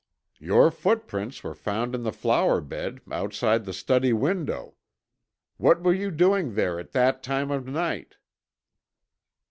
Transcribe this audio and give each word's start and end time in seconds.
"Your 0.39 0.71
footprints 0.71 1.43
were 1.43 1.53
found 1.53 1.93
in 1.93 2.01
the 2.01 2.11
flower 2.11 2.59
bed, 2.59 3.01
outside 3.11 3.65
the 3.65 3.71
study 3.71 4.13
window. 4.13 4.73
What 5.57 5.83
were 5.83 5.93
you 5.93 6.09
doing 6.09 6.55
there 6.55 6.79
at 6.79 6.91
that 6.93 7.21
time 7.21 7.51
of 7.51 7.67
night?" 7.67 8.15